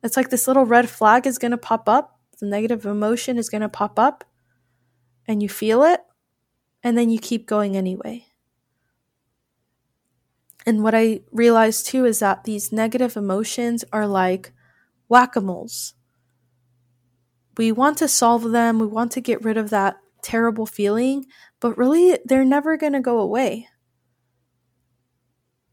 It's 0.03 0.17
like 0.17 0.31
this 0.31 0.49
little 0.49 0.67
red 0.67 0.91
flag 0.91 1.29
is 1.29 1.39
going 1.39 1.53
to 1.53 1.57
pop 1.57 1.89
up, 1.89 2.19
the 2.41 2.47
negative 2.47 2.85
emotion 2.85 3.39
is 3.39 3.49
going 3.49 3.61
to 3.61 3.69
pop 3.69 4.01
up, 4.01 4.25
and 5.29 5.41
you 5.41 5.49
feel 5.49 5.85
it, 5.85 6.01
and 6.83 6.99
then 6.99 7.09
you 7.09 7.21
keep 7.21 7.47
going 7.47 7.77
anyway. 7.77 8.27
And 10.67 10.83
what 10.83 10.97
I 10.97 11.21
realized 11.31 11.87
too 11.87 12.05
is 12.05 12.19
that 12.19 12.43
these 12.43 12.73
negative 12.73 13.17
emotions 13.17 13.85
are 13.93 14.09
like 14.09 14.53
whack 15.09 15.37
a 15.37 15.41
moles 15.41 15.95
we 17.57 17.73
want 17.73 17.99
to 17.99 18.09
solve 18.09 18.51
them, 18.51 18.79
we 18.79 18.87
want 18.87 19.13
to 19.13 19.21
get 19.21 19.45
rid 19.45 19.57
of 19.57 19.71
that 19.71 19.97
terrible 20.23 20.67
feeling, 20.67 21.27
but 21.61 21.77
really 21.77 22.19
they're 22.25 22.45
never 22.45 22.77
going 22.77 22.93
to 22.95 23.01
go 23.01 23.19
away. 23.19 23.69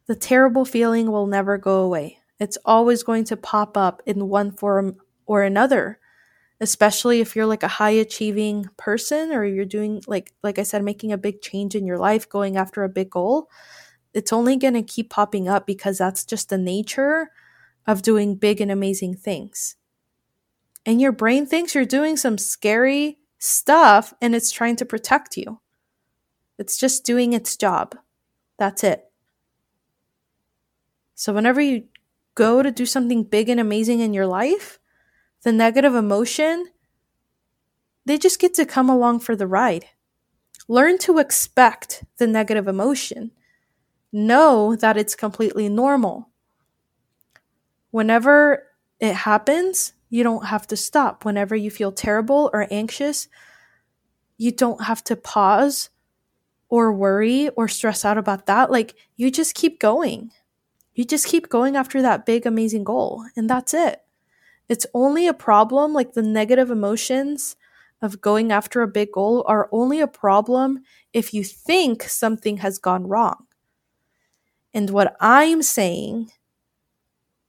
The 0.08 0.16
terrible 0.16 0.66
feeling 0.66 1.12
will 1.12 1.28
never 1.28 1.58
go 1.58 1.82
away. 1.82 2.18
It's 2.40 2.58
always 2.66 3.04
going 3.04 3.26
to 3.26 3.38
pop 3.38 3.78
up 3.78 4.02
in 4.06 4.28
one 4.28 4.52
form 4.52 4.98
or 5.26 5.44
another, 5.44 6.00
especially 6.60 7.22
if 7.22 7.36
you're 7.36 7.46
like 7.46 7.64
a 7.64 7.68
high 7.68 7.92
achieving 7.92 8.66
person 8.78 9.32
or 9.32 9.46
you're 9.46 9.66
doing 9.66 10.02
like 10.08 10.34
like 10.42 10.58
I 10.58 10.64
said 10.64 10.84
making 10.84 11.12
a 11.12 11.18
big 11.18 11.42
change 11.42 11.76
in 11.76 11.86
your 11.86 12.00
life, 12.00 12.28
going 12.28 12.58
after 12.58 12.84
a 12.84 12.90
big 12.90 13.12
goal. 13.12 13.50
It's 14.14 14.34
only 14.34 14.56
going 14.58 14.74
to 14.74 14.82
keep 14.82 15.12
popping 15.12 15.48
up 15.48 15.68
because 15.68 16.00
that's 16.00 16.26
just 16.26 16.50
the 16.50 16.58
nature 16.58 17.30
of 17.86 18.02
doing 18.02 18.36
big 18.36 18.60
and 18.60 18.72
amazing 18.72 19.16
things 19.16 19.76
and 20.89 21.00
your 21.00 21.12
brain 21.12 21.46
thinks 21.46 21.75
you're 21.75 21.86
doing 21.86 22.17
some 22.17 22.39
scary 22.39 23.19
stuff 23.38 24.12
and 24.24 24.34
it's 24.34 24.51
trying 24.51 24.75
to 24.77 24.88
protect 24.88 25.38
you. 25.38 25.60
It's 26.58 26.79
just 26.79 27.05
doing 27.05 27.34
its 27.34 27.55
job. 27.55 27.96
That's 28.58 28.84
it. 28.84 29.05
So, 31.13 31.31
whenever 31.31 31.62
you 31.62 31.84
go 32.34 32.63
to 32.63 32.72
do 32.72 32.88
something 32.88 33.24
big 33.24 33.50
and 33.50 33.60
amazing 33.60 34.00
in 34.00 34.15
your 34.15 34.25
life, 34.25 34.79
the 35.43 35.51
negative 35.51 35.93
emotion, 35.93 36.65
they 38.08 38.17
just 38.17 38.39
get 38.39 38.55
to 38.55 38.65
come 38.65 38.89
along 38.89 39.19
for 39.19 39.36
the 39.36 39.46
ride. 39.46 39.86
Learn 40.67 40.98
to 41.00 41.19
expect 41.19 42.03
the 42.17 42.25
negative 42.25 42.67
emotion. 42.67 43.29
Know 44.12 44.75
that 44.75 44.98
it's 44.98 45.13
completely 45.13 45.69
normal. 45.69 46.29
Whenever 47.91 48.63
it 49.00 49.13
happens, 49.13 49.93
you 50.10 50.24
don't 50.24 50.46
have 50.48 50.68
to 50.68 50.78
stop. 50.78 51.25
Whenever 51.25 51.56
you 51.56 51.72
feel 51.72 51.92
terrible 51.92 52.50
or 52.54 52.68
anxious, 52.72 53.28
you 54.38 54.51
don't 54.51 54.84
have 54.84 55.04
to 55.06 55.16
pause 55.16 55.89
or 56.70 56.94
worry 56.94 57.50
or 57.50 57.68
stress 57.68 58.06
out 58.06 58.18
about 58.18 58.46
that. 58.46 58.72
Like, 58.72 58.96
you 59.16 59.32
just 59.32 59.56
keep 59.56 59.80
going. 59.80 60.32
You 60.94 61.06
just 61.06 61.28
keep 61.28 61.50
going 61.50 61.75
after 61.75 62.01
that 62.01 62.25
big, 62.25 62.46
amazing 62.46 62.84
goal, 62.84 63.25
and 63.36 63.50
that's 63.50 63.74
it. 63.74 64.01
It's 64.68 64.86
only 64.94 65.28
a 65.28 65.34
problem, 65.34 65.94
like 65.94 66.13
the 66.13 66.22
negative 66.22 66.70
emotions 66.70 67.56
of 68.01 68.22
going 68.22 68.51
after 68.51 68.82
a 68.82 68.88
big 68.88 69.12
goal 69.12 69.44
are 69.48 69.70
only 69.72 70.00
a 70.00 70.08
problem 70.08 70.84
if 71.12 71.34
you 71.34 71.44
think 71.44 72.04
something 72.04 72.58
has 72.58 72.78
gone 72.78 73.08
wrong. 73.08 73.48
And 74.74 74.89
what 74.92 75.16
I'm 75.20 75.62
saying 75.62 76.32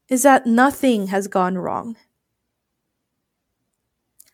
is 0.08 0.22
that 0.22 0.46
nothing 0.46 1.08
has 1.08 1.28
gone 1.28 1.58
wrong. 1.58 1.96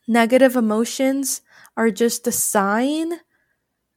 Negative 0.07 0.57
emotions 0.57 1.43
are 1.77 1.91
just 1.91 2.27
a 2.27 2.33
sign 2.33 3.21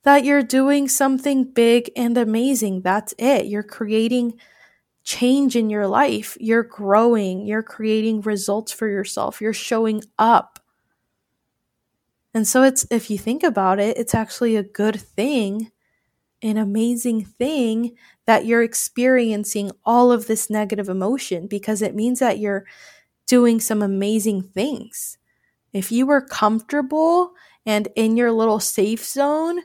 that 0.03 0.25
you're 0.25 0.43
doing 0.43 0.87
something 0.87 1.43
big 1.43 1.91
and 1.95 2.17
amazing. 2.17 2.81
That's 2.81 3.13
it. 3.17 3.45
You're 3.45 3.63
creating 3.63 4.39
change 5.03 5.55
in 5.55 5.69
your 5.69 5.87
life. 5.87 6.37
You're 6.39 6.63
growing. 6.63 7.45
You're 7.45 7.63
creating 7.63 8.21
results 8.21 8.71
for 8.71 8.87
yourself. 8.87 9.41
You're 9.41 9.53
showing 9.53 10.03
up. 10.17 10.59
And 12.33 12.47
so 12.47 12.63
it's 12.63 12.85
if 12.91 13.09
you 13.09 13.17
think 13.17 13.43
about 13.43 13.79
it, 13.79 13.97
it's 13.97 14.15
actually 14.15 14.55
a 14.55 14.63
good 14.63 14.99
thing, 14.99 15.71
an 16.41 16.57
amazing 16.57 17.25
thing 17.25 17.97
that 18.27 18.45
you're 18.45 18.63
experiencing 18.63 19.71
all 19.85 20.11
of 20.11 20.27
this 20.27 20.49
negative 20.49 20.89
emotion 20.89 21.47
because 21.47 21.83
it 21.83 21.95
means 21.95 22.19
that 22.19 22.39
you're 22.39 22.65
doing 23.27 23.61
some 23.61 23.83
amazing 23.83 24.43
things 24.43 25.18
If 25.73 25.91
you 25.91 26.05
were 26.05 26.21
comfortable 26.21 27.33
and 27.65 27.87
in 27.95 28.17
your 28.17 28.31
little 28.31 28.59
safe 28.59 29.05
zone, 29.05 29.61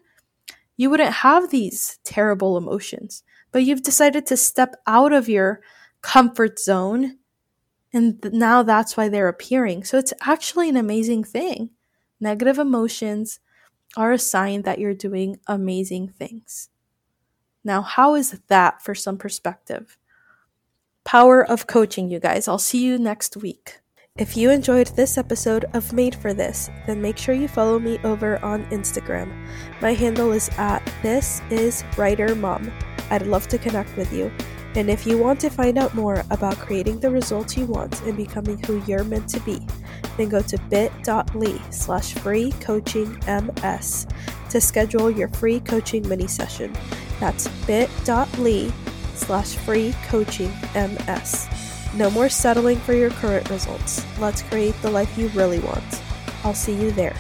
you 0.76 0.90
wouldn't 0.90 1.14
have 1.14 1.50
these 1.50 1.98
terrible 2.04 2.56
emotions. 2.56 3.22
But 3.52 3.64
you've 3.64 3.82
decided 3.82 4.26
to 4.26 4.36
step 4.36 4.74
out 4.86 5.12
of 5.12 5.28
your 5.28 5.60
comfort 6.02 6.58
zone, 6.58 7.18
and 7.92 8.18
now 8.32 8.62
that's 8.62 8.96
why 8.96 9.08
they're 9.08 9.28
appearing. 9.28 9.84
So 9.84 9.96
it's 9.96 10.12
actually 10.22 10.68
an 10.68 10.76
amazing 10.76 11.24
thing. 11.24 11.70
Negative 12.20 12.58
emotions 12.58 13.38
are 13.96 14.12
a 14.12 14.18
sign 14.18 14.62
that 14.62 14.80
you're 14.80 14.94
doing 14.94 15.38
amazing 15.46 16.08
things. 16.08 16.68
Now, 17.62 17.80
how 17.80 18.16
is 18.16 18.40
that 18.48 18.82
for 18.82 18.94
some 18.94 19.16
perspective? 19.16 19.96
Power 21.04 21.44
of 21.44 21.66
coaching, 21.66 22.10
you 22.10 22.18
guys. 22.18 22.48
I'll 22.48 22.58
see 22.58 22.84
you 22.84 22.98
next 22.98 23.36
week. 23.36 23.78
If 24.16 24.36
you 24.36 24.50
enjoyed 24.50 24.86
this 24.94 25.18
episode 25.18 25.64
of 25.72 25.92
Made 25.92 26.14
for 26.14 26.32
This, 26.32 26.70
then 26.86 27.02
make 27.02 27.18
sure 27.18 27.34
you 27.34 27.48
follow 27.48 27.80
me 27.80 27.98
over 28.04 28.38
on 28.44 28.64
Instagram. 28.66 29.34
My 29.82 29.92
handle 29.92 30.30
is 30.30 30.48
at 30.56 30.88
this 31.02 31.42
is 31.50 31.82
writer 31.96 32.36
mom. 32.36 32.70
I'd 33.10 33.26
love 33.26 33.48
to 33.48 33.58
connect 33.58 33.96
with 33.96 34.12
you. 34.12 34.30
And 34.76 34.88
if 34.88 35.04
you 35.04 35.18
want 35.18 35.40
to 35.40 35.50
find 35.50 35.78
out 35.78 35.96
more 35.96 36.22
about 36.30 36.58
creating 36.58 37.00
the 37.00 37.10
results 37.10 37.56
you 37.56 37.66
want 37.66 38.02
and 38.02 38.16
becoming 38.16 38.62
who 38.62 38.80
you're 38.86 39.02
meant 39.02 39.28
to 39.30 39.40
be, 39.40 39.58
then 40.16 40.28
go 40.28 40.42
to 40.42 40.58
bit.ly 40.70 41.60
slash 41.70 42.14
free 42.14 42.52
coaching 42.60 43.20
ms 43.26 44.06
to 44.48 44.60
schedule 44.60 45.10
your 45.10 45.26
free 45.26 45.58
coaching 45.58 46.08
mini 46.08 46.28
session. 46.28 46.72
That's 47.18 47.48
bit.ly 47.66 48.72
slash 49.16 49.56
free 49.56 49.92
coaching 50.06 50.52
ms. 50.76 51.48
No 51.96 52.10
more 52.10 52.28
settling 52.28 52.78
for 52.78 52.92
your 52.92 53.10
current 53.10 53.48
results. 53.50 54.04
Let's 54.18 54.42
create 54.42 54.74
the 54.82 54.90
life 54.90 55.16
you 55.16 55.28
really 55.28 55.60
want. 55.60 56.02
I'll 56.42 56.52
see 56.52 56.74
you 56.74 56.90
there. 56.90 57.14